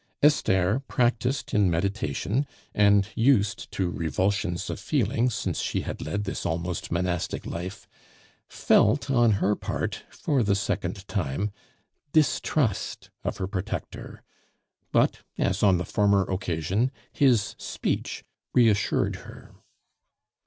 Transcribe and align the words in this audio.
Esther, 0.23 0.81
practised 0.87 1.53
in 1.53 1.69
meditation, 1.69 2.47
and 2.73 3.09
used 3.13 3.71
to 3.71 3.91
revulsions 3.91 4.67
of 4.67 4.79
feeling 4.79 5.29
since 5.29 5.59
she 5.59 5.81
had 5.81 6.01
led 6.01 6.23
this 6.23 6.43
almost 6.43 6.91
monastic 6.91 7.45
life, 7.45 7.87
felt 8.49 9.11
on 9.11 9.33
her 9.33 9.55
part, 9.55 10.01
for 10.09 10.41
the 10.41 10.55
second 10.55 11.07
time, 11.07 11.51
distrust 12.13 13.11
of 13.23 13.37
her 13.37 13.45
protector; 13.45 14.23
but, 14.91 15.19
as 15.37 15.61
on 15.61 15.77
the 15.77 15.85
former 15.85 16.23
occasion, 16.23 16.89
his 17.13 17.53
speech 17.59 18.23
reassured 18.55 19.17
her. 19.17 19.53